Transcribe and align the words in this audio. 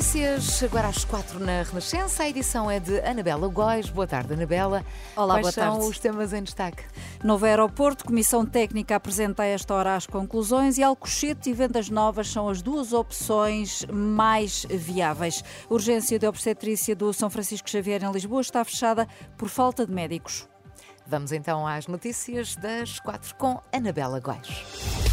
Notícias 0.00 0.62
agora 0.62 0.88
às 0.88 1.04
quatro 1.04 1.38
na 1.38 1.62
Renascença. 1.62 2.22
A 2.22 2.28
edição 2.28 2.70
é 2.70 2.80
de 2.80 3.00
Anabela 3.00 3.46
Góis. 3.48 3.90
Boa 3.90 4.06
tarde, 4.06 4.32
Anabela. 4.32 4.82
Olá, 5.14 5.34
Quais 5.34 5.42
boa 5.42 5.52
são 5.52 5.72
tarde. 5.74 5.90
os 5.90 5.98
temas 5.98 6.32
em 6.32 6.42
destaque? 6.42 6.82
Novo 7.22 7.44
aeroporto, 7.44 8.06
Comissão 8.06 8.46
Técnica 8.46 8.96
apresenta 8.96 9.42
a 9.42 9.46
esta 9.46 9.74
hora 9.74 9.94
as 9.94 10.06
conclusões 10.06 10.78
e 10.78 10.82
Alcochete 10.82 11.50
e 11.50 11.52
Vendas 11.52 11.90
Novas 11.90 12.28
são 12.28 12.48
as 12.48 12.62
duas 12.62 12.94
opções 12.94 13.84
mais 13.92 14.64
viáveis. 14.70 15.44
A 15.68 15.74
urgência 15.74 16.18
de 16.18 16.26
obstetrícia 16.26 16.96
do 16.96 17.12
São 17.12 17.28
Francisco 17.28 17.68
Xavier 17.68 18.02
em 18.02 18.10
Lisboa 18.10 18.40
está 18.40 18.64
fechada 18.64 19.06
por 19.36 19.50
falta 19.50 19.84
de 19.84 19.92
médicos. 19.92 20.48
Vamos 21.06 21.30
então 21.30 21.66
às 21.66 21.86
notícias 21.86 22.56
das 22.56 22.98
quatro 23.00 23.34
com 23.34 23.60
Anabela 23.70 24.18
Góis. 24.18 25.09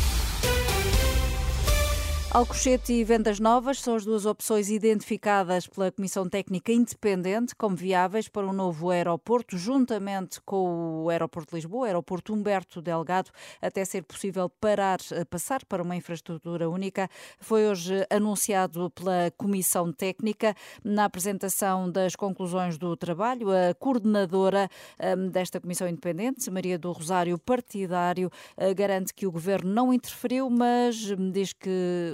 Alcochete 2.38 2.94
e 2.94 3.04
Vendas 3.04 3.40
Novas 3.40 3.80
são 3.80 3.96
as 3.96 4.06
duas 4.06 4.24
opções 4.28 4.70
identificadas 4.70 5.66
pela 5.66 5.92
Comissão 5.92 6.30
Técnica 6.30 6.72
Independente 6.72 7.56
como 7.56 7.76
viáveis 7.76 8.28
para 8.28 8.46
um 8.46 8.54
novo 8.54 8.92
aeroporto, 8.92 9.58
juntamente 9.58 10.40
com 10.42 11.04
o 11.04 11.10
Aeroporto 11.10 11.50
de 11.50 11.56
Lisboa, 11.56 11.88
Aeroporto 11.88 12.36
Humberto 12.36 12.80
Delgado, 12.80 13.32
até 13.60 13.84
ser 13.84 14.04
possível 14.04 14.48
parar, 14.62 15.00
eh, 15.14 15.26
passar 15.26 15.66
para 15.66 15.82
uma 15.82 15.96
infraestrutura 15.96 16.70
única. 16.70 17.10
Foi 17.40 17.66
hoje 17.66 18.06
anunciado 18.08 18.92
pela 18.92 19.32
Comissão 19.36 19.92
Técnica 19.92 20.56
na 20.84 21.06
apresentação 21.06 21.90
das 21.90 22.16
conclusões 22.16 22.78
do 22.78 22.96
trabalho. 22.96 23.48
A 23.50 23.74
coordenadora 23.74 24.70
hum, 25.18 25.30
desta 25.30 25.60
Comissão 25.60 25.88
Independente, 25.88 26.52
Maria 26.52 26.78
do 26.78 26.92
Rosário 26.92 27.40
Partidário, 27.40 28.30
eh, 28.56 28.76
garante 28.76 29.12
que 29.12 29.26
o 29.26 29.32
Governo 29.32 29.74
não 29.74 29.92
interferiu, 29.92 30.52
mas 30.52 31.10
hum, 31.10 31.32
diz 31.32 31.52
que 31.52 32.14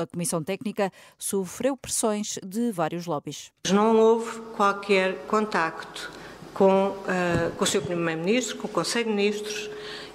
a 0.00 0.06
Comissão 0.06 0.42
Técnica 0.42 0.92
sofreu 1.18 1.76
pressões 1.76 2.38
de 2.44 2.72
vários 2.72 3.06
lobbies. 3.06 3.52
Não 3.70 3.98
houve 3.98 4.40
qualquer 4.56 5.26
contacto 5.26 6.10
com, 6.54 6.96
ah, 7.06 7.50
com 7.56 7.64
o 7.64 7.66
Sr. 7.66 7.82
Primeiro-Ministro, 7.82 8.58
com 8.58 8.68
o 8.68 8.70
Conselho 8.70 9.06
de 9.06 9.12
Ministros, 9.12 9.70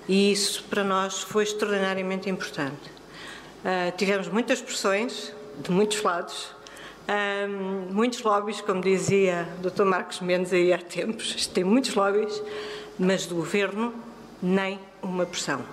e 0.08 0.32
isso 0.32 0.64
para 0.70 0.84
nós 0.84 1.22
foi 1.22 1.44
extraordinariamente 1.44 2.30
importante. 2.30 2.92
Ah, 3.64 3.92
tivemos 3.92 4.28
muitas 4.28 4.62
pressões 4.62 5.34
de 5.60 5.72
muitos 5.72 6.02
lados, 6.04 6.56
ah, 7.08 7.48
muitos 7.92 8.22
lobbies, 8.22 8.62
como 8.62 8.82
dizia 8.82 9.48
o 9.60 9.70
Dr. 9.70 9.84
Marcos 9.84 10.20
Mendes 10.20 10.54
aí 10.54 10.72
há 10.72 10.78
tempos, 10.78 11.48
tem 11.54 11.64
muitos 11.64 11.96
lobbies, 11.96 12.42
mas 13.00 13.26
do 13.26 13.36
Governo 13.36 13.94
nem 14.42 14.80
uma 15.02 15.26
pressão. 15.26 15.64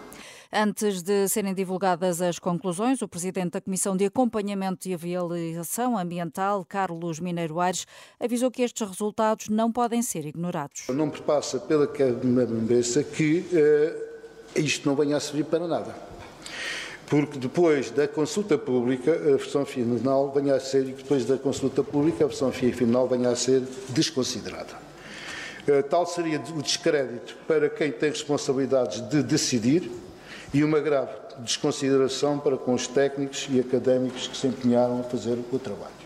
Antes 0.55 1.03
de 1.03 1.27
serem 1.29 1.55
divulgadas 1.55 2.21
as 2.21 2.39
conclusões, 2.39 3.01
o 3.01 3.09
presidente 3.09 3.53
da 3.53 3.61
Comissão 3.63 3.97
de 3.97 4.05
Acompanhamento 4.05 4.87
e 4.87 4.93
Avaliação 4.93 5.97
Ambiental, 5.97 6.63
Carlos 6.63 7.19
Mineiro 7.19 7.59
Aires, 7.59 7.87
avisou 8.21 8.51
que 8.51 8.61
estes 8.61 8.87
resultados 8.87 9.49
não 9.49 9.73
podem 9.73 10.03
ser 10.03 10.27
ignorados. 10.27 10.83
Não 10.91 11.07
me 11.07 11.19
passa 11.23 11.59
pela 11.59 11.87
cabeça 11.87 13.03
que 13.03 13.47
eh, 13.51 13.97
isto 14.55 14.87
não 14.87 14.95
venha 14.95 15.17
a 15.17 15.21
servir 15.21 15.45
para 15.45 15.67
nada. 15.67 15.97
Porque 17.07 17.39
depois 17.39 17.91
da 17.91 18.07
consulta 18.07 18.59
pública, 18.59 19.11
a 19.11 19.37
versão 19.39 19.65
final 19.65 20.33
venha 20.33 20.55
a 20.55 20.61
ser, 20.61 20.87
e 20.87 20.93
depois 20.93 21.25
da 21.25 21.39
consulta 21.39 21.83
pública, 21.83 22.25
a 22.25 22.29
versão 22.29 22.53
final 22.53 23.09
venha 23.09 23.31
a 23.31 23.37
ser 23.37 23.63
desconsiderada. 23.89 24.77
Eh, 25.67 25.81
Tal 25.81 26.05
seria 26.05 26.39
o 26.55 26.61
descrédito 26.61 27.39
para 27.49 27.71
quem 27.71 27.91
tem 27.91 28.11
responsabilidades 28.11 29.01
de 29.09 29.23
decidir 29.23 29.91
e 30.53 30.63
uma 30.63 30.81
grave 30.81 31.13
desconsideração 31.39 32.39
para 32.39 32.57
com 32.57 32.75
os 32.75 32.87
técnicos 32.87 33.49
e 33.51 33.59
académicos 33.59 34.27
que 34.27 34.37
se 34.37 34.47
empenharam 34.47 35.01
a 35.01 35.05
fazer 35.05 35.39
o 35.51 35.59
trabalho. 35.59 36.02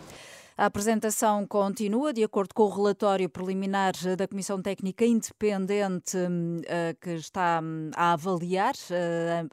A 0.59 0.65
apresentação 0.65 1.47
continua, 1.47 2.15
de 2.15 2.25
acordo 2.25 2.55
com 2.55 2.63
o 2.63 2.71
relatório 2.71 3.29
preliminar 3.29 3.93
da 4.17 4.27
Comissão 4.27 4.63
Técnica 4.63 5.05
Independente 5.05 6.17
hum, 6.17 6.63
eh, 6.67 6.97
que 6.99 7.11
está 7.11 7.61
hum, 7.63 7.91
a 7.95 8.15
avaliar 8.15 8.73
eh, 8.91 9.45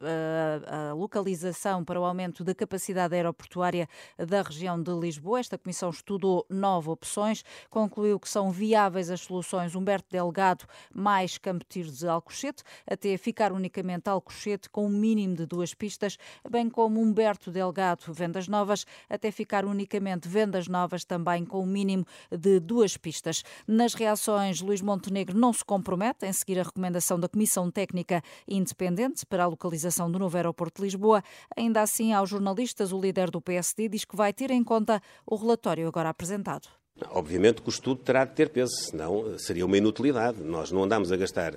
a, 0.66 0.94
localização 0.94 1.84
para 1.84 2.00
o 2.00 2.06
aumento 2.06 2.42
da 2.42 2.56
capacidade 2.56 3.14
aeroportuária 3.14 3.86
da 4.18 4.42
região 4.42 4.82
de 4.82 4.94
Lisboa. 4.94 5.42
Esta 5.42 5.58
comissão 5.58 5.90
estudou 5.90 6.46
nove 6.50 6.90
opções, 6.90 7.44
concluiu 7.70 8.18
que 8.18 8.30
são 8.30 8.50
viáveis 8.50 9.12
as 9.12 9.20
soluções 9.20 9.76
Humberto 9.76 10.08
Delgado 10.10 10.64
mais 10.94 11.38
Campo 11.38 11.66
Tiro 11.68 11.92
de 11.92 12.08
Alcochete, 12.08 12.64
até 12.90 13.18
ficar 13.18 13.52
unicamente 13.52 14.10
Alcochete 14.10 14.70
com 14.70 14.86
um 14.86 14.90
mínimo 14.90 15.36
de 15.36 15.46
duas 15.46 15.74
pistas, 15.74 16.18
bem 16.50 16.70
como 16.70 17.02
Humberto 17.02 17.52
Delgado 17.52 18.14
Vendas 18.14 18.48
Novas, 18.48 18.86
até 19.10 19.32
ficar 19.32 19.66
unicamente 19.66 20.30
Vendas 20.30 20.70
Novas 20.70 20.93
também 21.04 21.44
com 21.44 21.64
um 21.64 21.66
mínimo 21.66 22.06
de 22.32 22.60
duas 22.60 22.96
pistas. 22.96 23.44
Nas 23.68 23.94
reações, 23.94 24.62
Luís 24.62 24.82
Montenegro 24.82 25.38
não 25.38 25.52
se 25.52 25.66
compromete 25.66 26.26
em 26.26 26.34
seguir 26.34 26.60
a 26.60 26.64
recomendação 26.64 27.20
da 27.20 27.28
Comissão 27.28 27.72
Técnica 27.72 28.22
Independente 28.48 29.26
para 29.26 29.46
a 29.46 29.48
localização 29.48 30.12
do 30.12 30.20
novo 30.20 30.38
aeroporto 30.38 30.82
de 30.82 30.86
Lisboa. 30.86 31.24
Ainda 31.58 31.82
assim, 31.82 32.14
aos 32.14 32.30
jornalistas, 32.30 32.92
o 32.92 33.02
líder 33.02 33.32
do 33.32 33.42
PSD 33.42 33.90
diz 33.90 34.06
que 34.06 34.16
vai 34.16 34.32
ter 34.32 34.52
em 34.52 34.64
conta 34.64 35.02
o 35.26 35.36
relatório 35.36 35.88
agora 35.88 36.10
apresentado. 36.10 36.68
Obviamente 37.10 37.62
que 37.62 37.70
o 37.70 37.72
estudo 37.72 38.02
terá 38.04 38.24
de 38.24 38.34
ter 38.34 38.50
peso, 38.50 38.72
senão 38.72 39.38
seria 39.40 39.66
uma 39.66 39.78
inutilidade. 39.78 40.42
Nós 40.42 40.72
não 40.72 40.84
andamos 40.84 41.12
a 41.12 41.18
gastar 41.18 41.56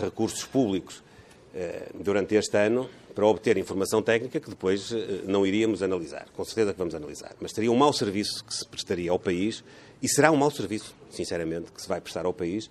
recursos 0.00 0.44
públicos 0.44 1.02
eh, 1.54 1.90
durante 1.94 2.34
este 2.34 2.56
ano 2.56 2.88
para 3.14 3.26
obter 3.26 3.56
informação 3.58 4.02
técnica 4.02 4.40
que 4.40 4.48
depois 4.48 4.92
eh, 4.92 5.22
não 5.24 5.46
iríamos 5.46 5.82
analisar. 5.82 6.26
Com 6.34 6.44
certeza 6.44 6.72
que 6.72 6.78
vamos 6.78 6.94
analisar. 6.94 7.34
Mas 7.40 7.52
seria 7.52 7.70
um 7.70 7.76
mau 7.76 7.92
serviço 7.92 8.44
que 8.44 8.54
se 8.54 8.66
prestaria 8.66 9.10
ao 9.10 9.18
país 9.18 9.62
e 10.02 10.08
será 10.08 10.30
um 10.30 10.36
mau 10.36 10.50
serviço, 10.50 10.94
sinceramente, 11.10 11.70
que 11.70 11.80
se 11.80 11.88
vai 11.88 12.00
prestar 12.00 12.24
ao 12.24 12.32
país 12.32 12.70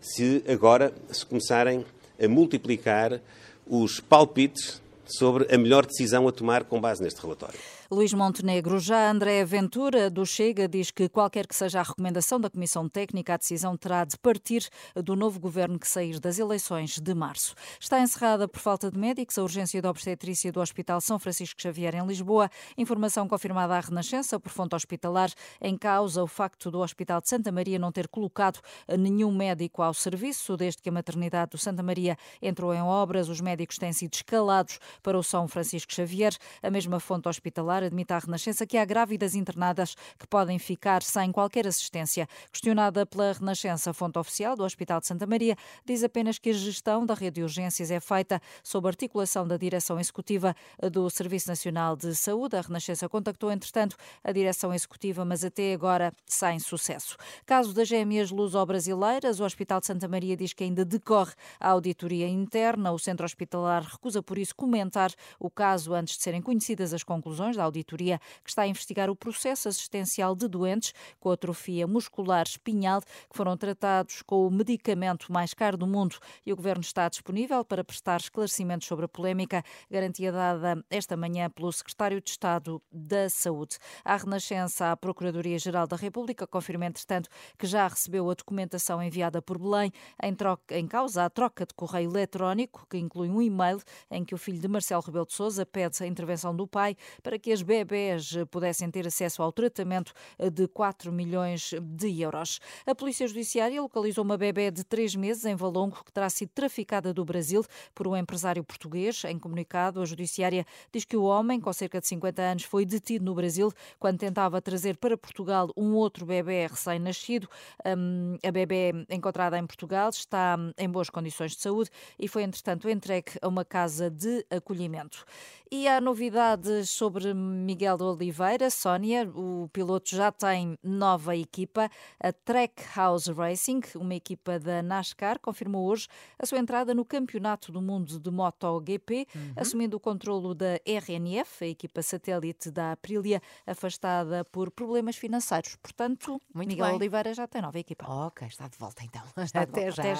se 0.00 0.42
agora 0.48 0.92
se 1.10 1.24
começarem 1.26 1.84
a 2.22 2.28
multiplicar 2.28 3.20
os 3.66 4.00
palpites 4.00 4.80
sobre 5.06 5.52
a 5.52 5.58
melhor 5.58 5.86
decisão 5.86 6.28
a 6.28 6.32
tomar 6.32 6.64
com 6.64 6.80
base 6.80 7.02
neste 7.02 7.20
relatório. 7.20 7.58
Luís 7.90 8.12
Montenegro. 8.12 8.78
Já 8.78 9.10
André 9.10 9.42
Ventura, 9.46 10.10
do 10.10 10.26
Chega, 10.26 10.68
diz 10.68 10.90
que 10.90 11.08
qualquer 11.08 11.46
que 11.46 11.56
seja 11.56 11.80
a 11.80 11.82
recomendação 11.82 12.38
da 12.38 12.50
Comissão 12.50 12.86
Técnica, 12.86 13.32
a 13.32 13.36
decisão 13.38 13.78
terá 13.78 14.04
de 14.04 14.18
partir 14.18 14.68
do 14.94 15.16
novo 15.16 15.40
governo 15.40 15.78
que 15.78 15.88
sair 15.88 16.20
das 16.20 16.38
eleições 16.38 16.98
de 16.98 17.14
março. 17.14 17.54
Está 17.80 17.98
encerrada 17.98 18.46
por 18.46 18.60
falta 18.60 18.90
de 18.90 18.98
médicos 18.98 19.38
a 19.38 19.42
urgência 19.42 19.80
de 19.80 19.88
obstetrícia 19.88 20.52
do 20.52 20.60
Hospital 20.60 21.00
São 21.00 21.18
Francisco 21.18 21.62
Xavier, 21.62 21.94
em 21.94 22.06
Lisboa. 22.06 22.50
Informação 22.76 23.26
confirmada 23.26 23.74
à 23.74 23.80
Renascença 23.80 24.38
por 24.38 24.52
fonte 24.52 24.76
hospitalar. 24.76 25.30
Em 25.58 25.74
causa, 25.74 26.22
o 26.22 26.26
facto 26.26 26.70
do 26.70 26.80
Hospital 26.80 27.22
de 27.22 27.30
Santa 27.30 27.50
Maria 27.50 27.78
não 27.78 27.90
ter 27.90 28.06
colocado 28.06 28.60
nenhum 28.98 29.34
médico 29.34 29.80
ao 29.80 29.94
serviço. 29.94 30.58
Desde 30.58 30.82
que 30.82 30.90
a 30.90 30.92
maternidade 30.92 31.52
do 31.52 31.58
Santa 31.58 31.82
Maria 31.82 32.18
entrou 32.42 32.74
em 32.74 32.82
obras, 32.82 33.30
os 33.30 33.40
médicos 33.40 33.78
têm 33.78 33.94
sido 33.94 34.12
escalados 34.12 34.78
para 35.02 35.18
o 35.18 35.22
São 35.22 35.48
Francisco 35.48 35.90
Xavier. 35.90 36.36
A 36.62 36.68
mesma 36.68 37.00
fonte 37.00 37.26
hospitalar 37.30 37.77
admite 37.82 38.12
à 38.12 38.18
Renascença 38.18 38.66
que 38.66 38.76
há 38.76 38.84
grávidas 38.84 39.34
internadas 39.34 39.94
que 40.18 40.26
podem 40.26 40.58
ficar 40.58 41.02
sem 41.02 41.32
qualquer 41.32 41.66
assistência. 41.66 42.28
Questionada 42.50 43.04
pela 43.06 43.32
Renascença, 43.32 43.92
fonte 43.92 44.18
oficial 44.18 44.56
do 44.56 44.64
Hospital 44.64 45.00
de 45.00 45.06
Santa 45.06 45.26
Maria 45.26 45.56
diz 45.84 46.02
apenas 46.02 46.38
que 46.38 46.50
a 46.50 46.52
gestão 46.52 47.04
da 47.04 47.14
rede 47.14 47.36
de 47.36 47.42
urgências 47.42 47.90
é 47.90 48.00
feita 48.00 48.40
sob 48.62 48.88
articulação 48.88 49.46
da 49.46 49.56
direção 49.56 50.00
executiva 50.00 50.54
do 50.92 51.08
Serviço 51.10 51.48
Nacional 51.48 51.96
de 51.96 52.14
Saúde. 52.14 52.56
A 52.56 52.60
Renascença 52.60 53.08
contactou, 53.08 53.50
entretanto, 53.50 53.96
a 54.24 54.32
direção 54.32 54.72
executiva, 54.74 55.24
mas 55.24 55.44
até 55.44 55.72
agora 55.72 56.12
sem 56.26 56.58
sucesso. 56.58 57.16
Caso 57.46 57.72
das 57.72 57.88
gêmeas 57.88 58.30
luso-brasileiras, 58.30 59.40
o 59.40 59.44
Hospital 59.44 59.80
de 59.80 59.86
Santa 59.86 60.08
Maria 60.08 60.36
diz 60.36 60.52
que 60.52 60.64
ainda 60.64 60.84
decorre 60.84 61.32
a 61.60 61.70
auditoria 61.70 62.28
interna. 62.28 62.92
O 62.92 62.98
centro 62.98 63.24
hospitalar 63.24 63.82
recusa, 63.82 64.22
por 64.22 64.38
isso, 64.38 64.54
comentar 64.54 65.12
o 65.38 65.50
caso 65.50 65.94
antes 65.94 66.16
de 66.16 66.22
serem 66.22 66.42
conhecidas 66.42 66.92
as 66.92 67.02
conclusões 67.02 67.56
da 67.56 67.62
auditoria 67.68 68.18
que 68.42 68.50
está 68.50 68.62
a 68.62 68.66
investigar 68.66 69.08
o 69.08 69.16
processo 69.16 69.68
assistencial 69.68 70.34
de 70.34 70.48
doentes 70.48 70.92
com 71.20 71.30
atrofia 71.30 71.86
muscular 71.86 72.46
espinhal 72.46 73.00
que 73.00 73.36
foram 73.36 73.56
tratados 73.56 74.22
com 74.22 74.46
o 74.46 74.50
medicamento 74.50 75.32
mais 75.32 75.54
caro 75.54 75.76
do 75.76 75.86
mundo 75.86 76.16
e 76.44 76.52
o 76.52 76.56
Governo 76.56 76.82
está 76.82 77.08
disponível 77.08 77.64
para 77.64 77.84
prestar 77.84 78.20
esclarecimentos 78.20 78.86
sobre 78.86 79.04
a 79.04 79.08
polémica, 79.08 79.62
garantia 79.90 80.32
dada 80.32 80.84
esta 80.90 81.16
manhã 81.16 81.50
pelo 81.50 81.72
Secretário 81.72 82.20
de 82.20 82.30
Estado 82.30 82.82
da 82.90 83.28
Saúde. 83.28 83.76
À 84.04 84.16
Renascença, 84.16 84.90
a 84.92 84.96
Procuradoria-Geral 84.96 85.86
da 85.86 85.96
República 85.96 86.46
confirma, 86.46 86.86
entretanto, 86.86 87.28
que 87.58 87.66
já 87.66 87.86
recebeu 87.86 88.30
a 88.30 88.34
documentação 88.34 89.02
enviada 89.02 89.40
por 89.42 89.58
Belém 89.58 89.92
em, 90.22 90.34
troca, 90.34 90.76
em 90.76 90.86
causa 90.86 91.24
a 91.24 91.30
troca 91.30 91.66
de 91.66 91.74
correio 91.74 92.10
eletrónico, 92.10 92.86
que 92.88 92.98
inclui 92.98 93.28
um 93.28 93.42
e-mail 93.42 93.80
em 94.10 94.24
que 94.24 94.34
o 94.34 94.38
filho 94.38 94.60
de 94.60 94.68
Marcelo 94.68 95.02
Rebelo 95.02 95.26
de 95.26 95.34
Sousa 95.34 95.66
pede 95.66 96.02
a 96.02 96.06
intervenção 96.06 96.54
do 96.54 96.66
pai 96.66 96.96
para 97.22 97.38
que 97.38 97.52
a 97.52 97.56
as 97.58 97.62
bebés 97.62 98.36
pudessem 98.52 98.88
ter 98.88 99.04
acesso 99.04 99.42
ao 99.42 99.50
tratamento 99.50 100.12
de 100.52 100.68
4 100.68 101.10
milhões 101.10 101.74
de 101.82 102.20
euros. 102.20 102.60
A 102.86 102.94
Polícia 102.94 103.26
Judiciária 103.26 103.82
localizou 103.82 104.22
uma 104.22 104.38
bebé 104.38 104.70
de 104.70 104.84
3 104.84 105.16
meses 105.16 105.44
em 105.44 105.56
Valongo 105.56 106.04
que 106.04 106.12
terá 106.12 106.30
sido 106.30 106.50
traficada 106.54 107.12
do 107.12 107.24
Brasil 107.24 107.64
por 107.96 108.06
um 108.06 108.16
empresário 108.16 108.62
português. 108.62 109.24
Em 109.24 109.38
comunicado, 109.38 110.00
a 110.00 110.04
Judiciária 110.04 110.64
diz 110.92 111.04
que 111.04 111.16
o 111.16 111.24
homem, 111.24 111.60
com 111.60 111.72
cerca 111.72 112.00
de 112.00 112.06
50 112.06 112.42
anos, 112.42 112.62
foi 112.62 112.86
detido 112.86 113.24
no 113.24 113.34
Brasil 113.34 113.72
quando 113.98 114.18
tentava 114.18 114.62
trazer 114.62 114.96
para 114.96 115.18
Portugal 115.18 115.72
um 115.76 115.94
outro 115.94 116.24
bebê 116.24 116.68
recém-nascido. 116.68 117.48
Um, 117.84 118.36
a 118.46 118.52
bebê 118.52 118.92
encontrada 119.10 119.58
em 119.58 119.66
Portugal 119.66 120.10
está 120.10 120.56
em 120.78 120.88
boas 120.88 121.10
condições 121.10 121.56
de 121.56 121.60
saúde 121.60 121.90
e 122.18 122.28
foi, 122.28 122.44
entretanto, 122.44 122.88
entregue 122.88 123.32
a 123.42 123.48
uma 123.48 123.64
casa 123.64 124.08
de 124.08 124.46
acolhimento. 124.48 125.24
E 125.70 125.86
há 125.86 126.00
novidades 126.00 126.88
sobre 126.88 127.34
Miguel 127.48 127.96
de 127.96 128.02
Oliveira. 128.04 128.70
Sónia, 128.70 129.28
o 129.34 129.68
piloto 129.72 130.14
já 130.14 130.30
tem 130.30 130.78
nova 130.82 131.34
equipa, 131.36 131.90
a 132.20 132.32
Trackhouse 132.32 133.32
Racing, 133.32 133.80
uma 133.96 134.14
equipa 134.14 134.58
da 134.58 134.82
NASCAR, 134.82 135.38
confirmou 135.40 135.86
hoje 135.86 136.06
a 136.38 136.46
sua 136.46 136.58
entrada 136.58 136.94
no 136.94 137.04
Campeonato 137.04 137.72
do 137.72 137.80
Mundo 137.82 138.20
de 138.20 138.30
MotoGP, 138.30 139.26
uhum. 139.34 139.52
assumindo 139.56 139.96
o 139.96 140.00
controlo 140.00 140.54
da 140.54 140.78
RNF, 140.86 141.64
a 141.64 141.68
equipa 141.68 142.02
satélite 142.02 142.70
da 142.70 142.92
Aprilia, 142.92 143.40
afastada 143.66 144.44
por 144.44 144.70
problemas 144.70 145.16
financeiros. 145.16 145.76
Portanto, 145.76 146.40
Muito 146.54 146.68
Miguel 146.68 146.86
bem. 146.86 146.96
Oliveira 146.96 147.34
já 147.34 147.46
tem 147.46 147.62
nova 147.62 147.78
equipa. 147.78 148.06
Ok, 148.08 148.46
está 148.46 148.68
de 148.68 148.78
volta 148.78 149.02
então. 149.04 149.22
Está 149.48 149.62
Até, 149.62 149.86
volta. 149.86 150.00
Até 150.00 150.10
já. 150.10 150.16